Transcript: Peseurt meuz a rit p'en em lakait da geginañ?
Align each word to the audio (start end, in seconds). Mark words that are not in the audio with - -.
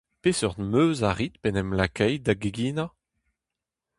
Peseurt 0.23 0.57
meuz 0.71 0.99
a 1.09 1.11
rit 1.17 1.35
p'en 1.41 1.59
em 1.61 1.71
lakait 1.77 2.23
da 2.25 2.33
geginañ? 2.43 2.91